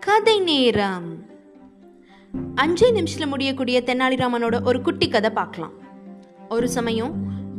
[0.00, 1.24] கதை நேரம்.
[2.54, 5.72] அஞ்சே நிமிஷத்தில் முடியக்கூடிய தெனாலிராமனோட ஒரு குட்டி கதை பார்க்கலாம்.
[6.48, 7.14] ஒரு சமயம்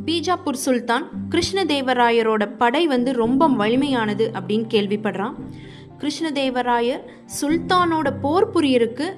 [0.05, 5.33] பீஜாப்பூர் சுல்தான் கிருஷ்ணதேவராயரோட படை வந்து ரொம்ப வலிமையானது அப்படின்னு கேள்விப்படுறான்.
[5.99, 7.01] கிருஷ்ணதேவராயர்
[7.41, 9.15] சுல்தானோட போர் புரியருக்கு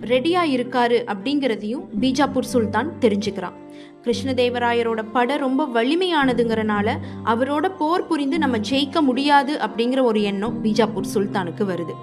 [0.00, 3.58] ரெடியாக இருக்காரு அப்படிங்கிறதையும் பீஜாப்பூர் சுல்தான் தெரிஞ்சுக்கிறான்.
[4.02, 11.64] கிருஷ்ணதேவராயரோட படை ரொம்ப வலிமையானதுங்கிறனால அவரோட போர் புரிந்து நம்ம ஜெயிக்க முடியாது அப்படிங்கிற ஒரு எண்ணம் பீஜாப்பூர் சுல்தானுக்கு
[11.74, 11.94] வருது.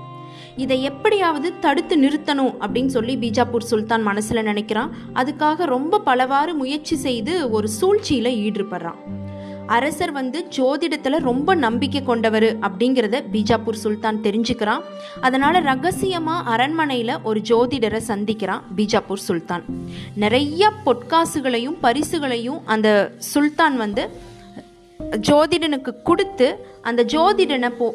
[0.63, 4.91] இதை எப்படியாவது தடுத்து நிறுத்தணும் அப்படின்னு சொல்லி பீஜாப்பூர் சுல்தான் மனசில் நினைக்கிறான்.
[5.19, 8.99] அதுக்காக ரொம்ப பலவாறு முயற்சி செய்து ஒரு சூழ்ச்சியில் ஈடுபடுறான்.
[9.75, 14.85] அரசர் வந்து ஜோதிடத்தில் ரொம்ப நம்பிக்கை கொண்டவர் அப்படிங்கிறத பீஜாப்பூர் சுல்தான் தெரிஞ்சுக்கிறான்.
[15.21, 19.65] அதனால் ரகசியமாக அரண்மனையில் ஒரு ஜோதிடரை சந்திக்கிறான் பீஜாப்பூர் சுல்தான்.
[20.23, 22.89] நிறைய பொற்காசுகளையும் பரிசுகளையும் அந்த
[23.33, 24.05] சுல்தான் வந்து
[25.29, 26.47] ஜோதிடனுக்கு கொடுத்து
[26.89, 27.87] அந்த ஜோதிடனை போ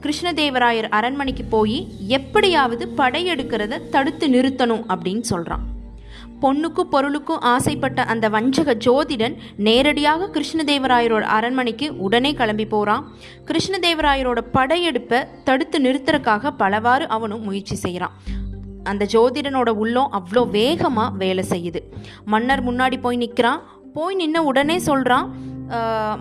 [0.00, 5.74] கிருஷ்ணதேவராயர் அரண்மனைக்கு போய் எப்படியாவது படையெடுக்கிறத தடுத்து நிறுத்தணும் அப்படின்னு சொல்கிறான்
[6.42, 13.04] பொண்ணுக்கும் பொருளுக்கும் ஆசைப்பட்ட அந்த வஞ்சக ஜோதிடன் நேரடியாக கிருஷ்ணதேவராயரோட அரண்மனைக்கு உடனே கிளம்பி போகிறான்
[13.46, 18.12] கிருஷ்ணதேவராயரோட படையெடுப்பை தடுத்து நிறுத்துறக்காக பலவாறு அவனும் முயற்சி செய்கிறான்
[18.84, 21.80] அந்த ஜோதிடனோட உள்ளம் அவ்வளோ வேகமாக வேலை செய்யுது.
[22.24, 23.62] மன்னர் முன்னாடி போய் நிற்கிறான்
[23.94, 25.32] போய் நின்று உடனே சொல்கிறான்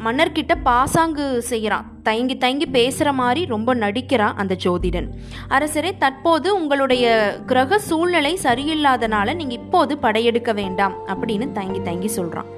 [0.05, 5.07] மன்னர்கிட்ட பாசாங்கு செய்கிறான் தயங்கி தயங்கி பேசுகிற மாதிரி ரொம்ப நடிக்கிறான் அந்த ஜோதிடன்.
[5.49, 7.05] அரசரே தற்போது உங்களுடைய
[7.45, 12.51] கிரக சூழ்நிலை சரியில்லாதனால நீங்கள் இப்போது படையெடுக்க வேண்டாம் அப்படின்னு தயங்கி தயங்கி சொல்கிறான்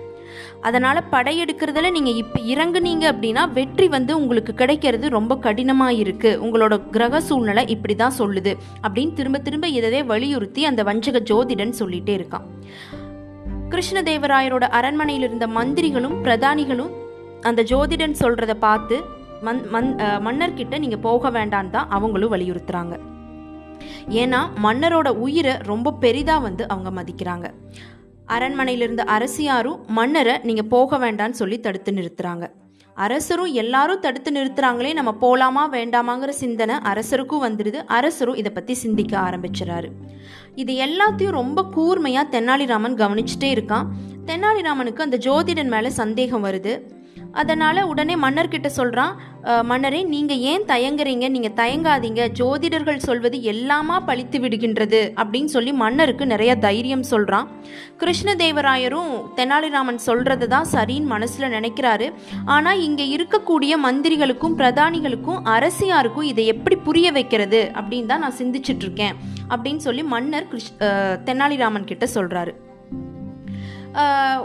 [0.62, 7.22] அதனால் படையெடுக்கிறதுல நீங்கள் இப்போ இறங்குனீங்க அப்படின்னா வெற்றி வந்து உங்களுக்கு கிடைக்கிறது ரொம்ப கடினமாக இருக்குது உங்களோட கிரக
[7.22, 12.48] சூழ்நிலை இப்படி தான் சொல்லுது அப்படின்னு திரும்ப திரும்ப இதவே வலியுறுத்தி அந்த வஞ்சக ஜோதிடன் சொல்லிகிட்டே இருக்கான்.
[13.72, 16.94] கிருஷ்ணதேவராயரோட அரண்மனையில் இருந்த மந்திரிகளும் பிரதானிகளும்
[17.48, 18.96] அந்த ஜோதிடன் சொல்றத பார்த்து
[19.48, 19.90] மன் மன்
[20.28, 22.95] மன்னர்கிட்ட நீங்க போக வேண்டான்னு தான் அவங்களும் வலியுறுத்துறாங்க.
[24.22, 27.50] ஏன்னா மன்னரோட உயிரை ரொம்ப பெரிதா வந்து அவங்க மதிக்கிறாங்க.
[28.36, 32.45] அரண்மனையிலிருந்து அரசியாரும் மன்னரை நீங்க போக வேண்டான்னு சொல்லி தடுத்து நிறுத்துறாங்க.
[32.98, 37.80] அரசரும் எல்லாரும் தடுத்து நிறுத்துறாங்களே நம்ம போலாமா வேண்டாமாங்கிற சிந்தனை அரசருக்கும் வந்துடுது.
[37.86, 39.90] அரசரும் இதை பத்தி சிந்திக்க ஆரம்பிச்சிடாரு
[40.56, 43.88] இது எல்லாத்தையும் ரொம்ப கூர்மையா தெனாலிராமன் கவனிச்சுட்டே இருக்கான்.
[44.26, 46.74] தெனாலிராமனுக்கு அந்த ஜோதிடன் மேல சந்தேகம் வருது.
[47.42, 49.14] அதனால் உடனே மன்னர்கிட்ட சொல்கிறான்
[49.70, 51.26] மன்னரே நீங்கள் ஏன் தயங்குறீங்க?
[51.36, 52.22] நீங்கள் தயங்காதீங்க.
[52.39, 55.02] ஜோதிடர்கள் சொல்வது எல்லாமா பழித்து விடுகின்றது?
[55.22, 57.48] அப்படின்னு சொல்லி மன்னருக்கு நிறைய தைரியம் சொல்கிறான்
[58.02, 62.10] கிருஷ்ணதேவராயரும் தெனாலிராமன் சொல்கிறது தான் சரின்னு மனசில் நினைக்கிறாரு.
[62.55, 69.16] ஆனால் இங்கே இருக்கக்கூடிய மந்திரிகளுக்கும் பிரதானிகளுக்கும் அரசியாருக்கும் இதை எப்படி புரிய வைக்கிறது அப்படின்னு தான் நான் சிந்திச்சிட்டு இருக்கேன்
[69.54, 70.73] அப்படின்னு சொல்லி மன்னர் கிருஷ்
[71.30, 72.54] தெனாலிராமன் கிட்ட சொல்கிறாரு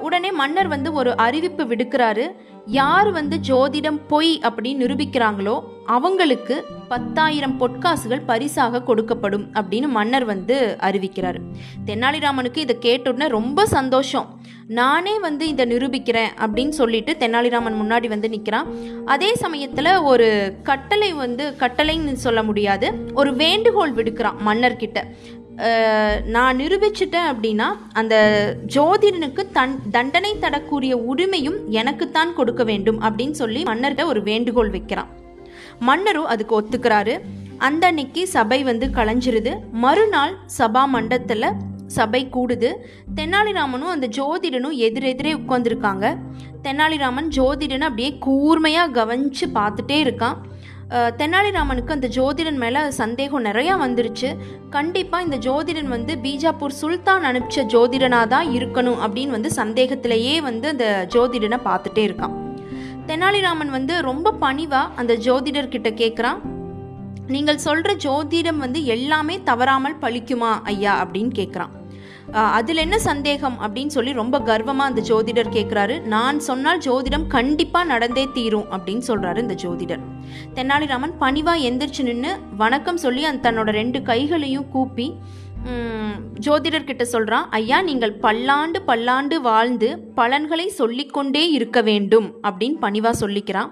[0.01, 2.27] உடனே மன்னர் வந்து ஒரு அறிவிப்பு விடுக்கிறாரு.
[2.67, 11.39] யார் வந்து ஜோதிடம் பொய் அப்படின்னு நிரூபிக்கிறாங்களோ அவங்களுக்கு பத்தாயிரம் பொற்காசுகள் பரிசாக கொடுக்கப்படும் அப்படின்னு மன்னர் வந்து அறிவிக்கிறார்.
[11.87, 14.41] தெனாலிராமனுக்கு இதை கேட்டுடனே ரொம்ப சந்தோஷம்.
[14.67, 18.67] நானே வந்து இதை நிரூபிக்கிறேன் அப்படின்னு சொல்லிட்டு தெனாலிராமன் முன்னாடி வந்து நிற்கிறான்
[19.05, 25.01] அதே சமயத்தில் ஒரு கட்டளை வந்து கட்டளைன்னு சொல்ல முடியாது ஒரு வேண்டுகோள் விடுக்கிறான் மன்னர்கிட்ட.
[26.25, 28.15] நான் நிரூபிச்சிட்டேன் அப்படின்னா அந்த
[28.75, 35.11] ஜோதிடனுக்கு தன் தண்டனை தரக்கூடிய உரிமையும் எனக்குத்தான் கொடுக்க வேண்டும் அப்படின்னு சொல்லி மன்னர்கிட்ட ஒரு வேண்டுகோள் வைக்கிறான்.
[35.79, 37.21] மன்னரும் அதுக்கு ஒத்துக்கிறாரு.
[37.59, 41.49] அந்த அன்னைக்கு சபை வந்து களைஞ்சிருது மறுநாள் சபா மண்டத்தில்
[41.87, 42.73] சபை கூடுது.
[43.15, 46.17] தெனாலிராமனும் அந்த ஜோதிடனும் எதிரெதிரே உட்காந்துருக்காங்க
[46.63, 50.39] தெனாலிராமன் ஜோதிடனை அப்படியே கூர்மையாக கவனிச்சு பார்த்துட்டே இருக்கான்.
[50.93, 54.37] தெனாலிராமனுக்கு அந்த ஜோதிடன் மேலே சந்தேகம் நிறையா வந்துருச்சு.
[54.71, 61.07] கண்டிப்பாக இந்த ஜோதிடன் வந்து பீஜாப்பூர் சுல்தான் அனுப்பிச்ச ஜோதிடனாக தான் இருக்கணும் அப்படின்னு வந்து சந்தேகத்திலேயே வந்து அந்த
[61.09, 62.35] ஜோதிடனை பார்த்துட்டே இருக்கான்.
[63.07, 66.41] தெனாலிராமன் வந்து ரொம்ப பணிவாக அந்த ஜோதிடர்கிட்ட கேட்குறான்
[67.27, 71.05] நீங்கள் சொல்கிற ஜோதிடம் வந்து எல்லாமே தவறாமல் பழிக்குமா ஐயா?
[71.05, 71.73] அப்படின்னு கேட்குறான்
[72.33, 78.25] அதில் என்ன சந்தேகம் அப்படின்னு சொல்லி ரொம்ப கர்வமாக அந்த ஜோதிடர் கேட்குறாரு நான் சொன்னால் ஜோதிடம் கண்டிப்பாக நடந்தே
[78.33, 80.03] தீரும் அப்படின்னு சொல்கிறாரு இந்த ஜோதிடர்.
[80.55, 85.09] தெனாலிராமன் பணிவாக எந்திரிச்சு நின்று வணக்கம் சொல்லி அந்த தன்னோட ரெண்டு கைகளையும் கூப்பி
[86.47, 93.71] ஜோதிடர்கிட்ட சொல்கிறான் ஐயா நீங்கள் பல்லாண்டு பல்லாண்டு வாழ்ந்து பலன்களை சொல்லிக்கொண்டே இருக்க வேண்டும் அப்படின்னு பணிவாக சொல்லிக்கிறான்.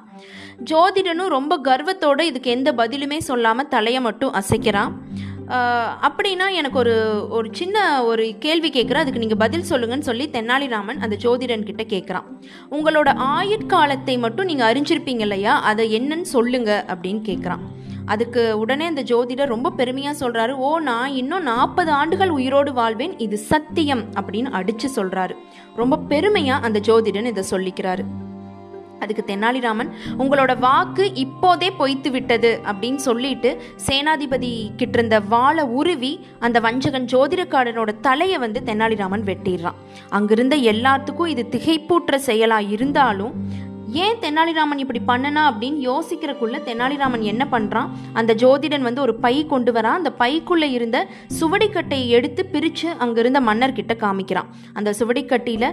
[0.71, 4.93] ஜோதிடனும் ரொம்ப கர்வத்தோடு இதுக்கு எந்த பதிலுமே சொல்லாமல் தலையை மட்டும் அசைக்கிறான்.
[6.07, 11.17] அப்படின்னா எனக்கு ஒரு ஒரு சின்ன ஒரு கேள்வி கேட்குறேன் அதுக்கு நீங்கள் பதில் சொல்லுங்கன்னு சொல்லி தெனாலிராமன் அந்த
[11.23, 12.27] ஜோதிடன் கிட்ட கேட்குறான்
[12.71, 15.61] உங்களோட ஆயுட்காலத்தை மட்டும் நீங்கள் அறிஞ்சிருப்பீங்க இல்லையா?
[15.61, 17.59] அதை என்னன்னு சொல்லுங்க அப்படின்னு கேட்குறான்
[18.07, 23.19] அதுக்கு உடனே அந்த ஜோதிடர் ரொம்ப பெருமையாக சொல்கிறாரு ஓ நான் இன்னும் நாற்பது ஆண்டுகள் உயிரோடு வாழ்வேன்.
[23.19, 25.37] இது சத்தியம் அப்படின்னு அடித்து சொல்கிறாரு
[25.75, 28.05] ரொம்ப பெருமையாக அந்த ஜோதிடன் இதை சொல்லிக்கிறாரு.
[29.01, 33.53] அதுக்கு தெனாலிராமன் உங்களோட வாக்கு இப்போதே பொய்த்து விட்டது அப்படின்னு சொல்லிட்டு
[33.87, 39.79] சேனாதிபதி கிட்ட இருந்த வாழை உருவி அந்த வஞ்சகன் ஜோதிடக்காரனோட தலையை வந்து தெனாலிராமன் வெட்டிடுறான்.
[40.09, 43.35] அங்கிருந்த எல்லாத்துக்கும் இது திகைப்பூற்ற செயலா இருந்தாலும்
[43.93, 47.89] ஏன் தெனாலிராமன் இப்படி பண்ணனா அப்படின்னு யோசிக்கிறக்குள்ள தெனாலிராமன் என்ன பண்றான்?
[48.13, 49.99] அந்த ஜோதிடன் வந்து ஒரு பை கொண்டு வரான்.
[50.01, 50.99] அந்த பைக்குள்ள இருந்த
[51.41, 54.51] சுவடிக்கட்டையை எடுத்து பிரிச்சு அங்கிருந்த மன்னர்கிட்ட காமிக்கிறான்.
[54.73, 55.73] அந்த சுவடிக்கட்டியில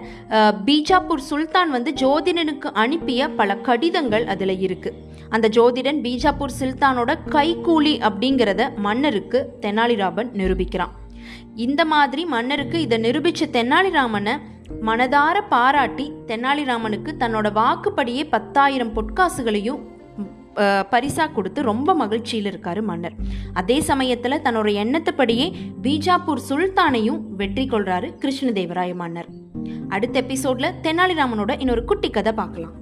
[0.67, 4.93] பீஜாப்பூர் சுல்தான் வந்து ஜோதிடனுக்கு அனுப்பிய பல கடிதங்கள் அதுல இருக்கு.
[5.29, 10.93] அந்த ஜோதிடன் பீஜாப்பூர் சுல்தானோட கைக்கூலி அப்படிங்கிறத மன்னருக்கு தெனாலிராமன் நிரூபிக்கிறான்.
[11.55, 14.33] இந்த மாதிரி மன்னருக்கு இதை நிரூபிச்ச தெனாலிராமனை
[14.87, 19.83] மனதார பாராட்டி தெனாலிராமனுக்கு தன்னோட வாக்குப்படியே பத்தாயிரம் பொற்காசுகளையும்
[20.91, 23.15] பரிசா கொடுத்து ரொம்ப மகிழ்ச்சியில் இருக்காரு மன்னர்.
[23.53, 25.47] அதே சமயத்துல தன்னோட எண்ணத்துப்படியே
[25.83, 29.29] பீஜாப்பூர் சுல்தானையும் வெற்றி கொள்றாரு கிருஷ்ணதேவராய மன்னர்.
[29.89, 32.75] அடுத்த எபிசோட்ல தெனாலிராமனோட இன்னொரு குட்டி கதை பார்க்கலாம்.